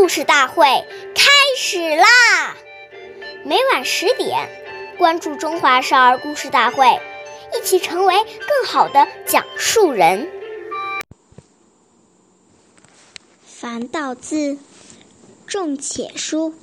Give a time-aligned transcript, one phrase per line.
[0.00, 0.64] 故事大会
[1.14, 2.56] 开始啦！
[3.44, 4.48] 每晚十点，
[4.96, 6.86] 关注《中华少儿故事大会》，
[7.54, 10.26] 一起成为更好的讲述人。
[13.44, 14.56] 凡道字，
[15.46, 16.54] 重且疏，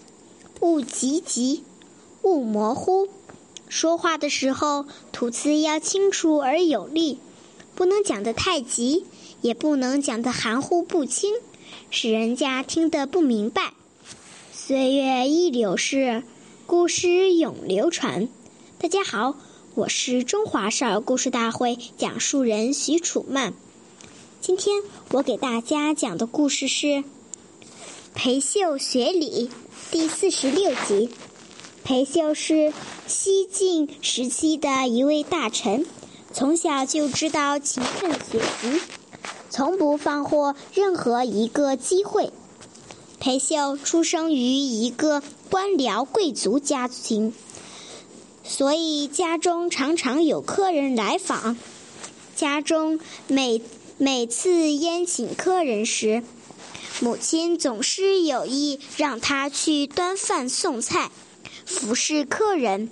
[0.61, 1.63] 勿急急，
[2.23, 3.07] 勿模糊。
[3.69, 7.19] 说话的时候，吐词要清楚而有力，
[7.75, 9.05] 不能讲得太急，
[9.41, 11.35] 也不能讲得含糊不清，
[11.89, 13.73] 使人家听得不明白。
[14.51, 16.23] 岁月易流逝，
[16.65, 18.27] 故事永流传。
[18.77, 19.35] 大家好，
[19.75, 23.53] 我是中华少儿故事大会讲述人许楚曼。
[24.41, 26.87] 今天我给大家讲的故事是
[28.13, 29.49] 《裴秀学礼》
[29.91, 31.09] 第四十六集。
[31.83, 32.73] 裴秀是
[33.07, 35.85] 西晋时期的一位大臣，
[36.33, 38.81] 从小就知道勤奋学习，
[39.57, 42.31] 从不放过任何一个机会。
[43.19, 47.33] 裴秀出生于一个官僚贵族家庭，
[48.43, 51.57] 所以家中常常有客人来访。
[52.35, 53.59] 家中每
[53.97, 56.21] 每次宴请客人时，
[56.99, 61.09] 母亲总是有意让他去端饭送菜。
[61.65, 62.91] 服侍客人，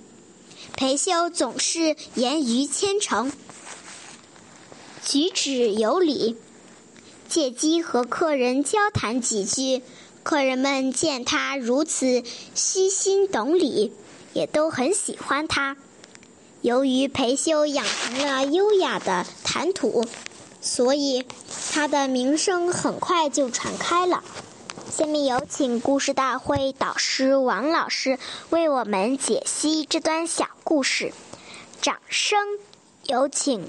[0.72, 3.30] 裴秀总是言语谦诚，
[5.04, 6.36] 举止有礼，
[7.36, 9.82] 借机和客人交谈几句。
[10.22, 12.22] 客人们见他如此
[12.54, 13.92] 悉心懂礼，
[14.32, 15.76] 也都很喜欢他。
[16.62, 20.06] 由于裴秀养成了优雅的谈吐，
[20.62, 21.26] 所以
[21.74, 24.24] 他的名声很快就传开了。
[24.90, 31.12] 下面有请故事大会导师王老师为我们解析这段小故事，
[31.82, 32.38] 掌声
[33.04, 33.68] 有请。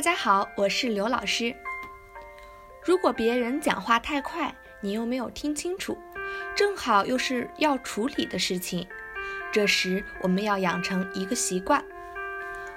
[0.00, 1.54] 大家好，我是刘老师。
[2.82, 5.98] 如果别人讲话太快，你又没有听清楚，
[6.56, 8.88] 正好又是要处理的事情，
[9.52, 11.84] 这时我们要养成一个习惯。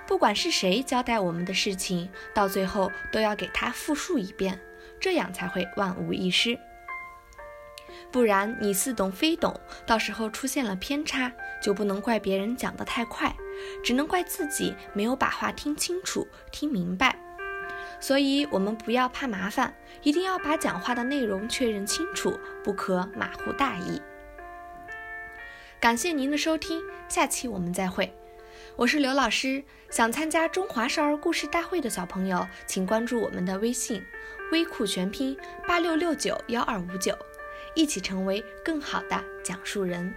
[0.06, 4.60] 不管是谁交代我们的事情，到最后都要给他复述一遍，
[5.00, 6.60] 这样才会万无一失。
[8.14, 13.36] 不然你似懂非懂，到时候出现了偏差，就不能怪别人讲得太快，
[13.84, 17.18] 只能怪自己没有把话听清楚、听明白。
[18.00, 24.00] 所以，我们不要怕麻烦，一定要把讲话的内容确认清楚，不可马虎大意。
[25.80, 28.14] 感谢您的收听，下期我们再会。
[28.76, 34.04] 我是刘老师，想参加中华少儿故事大会的小朋友，请关注我们的微信
[34.52, 35.36] “微库全拼
[35.68, 37.18] 八六六九幺二五九”，
[37.74, 40.14] 一起成为更好的讲述人。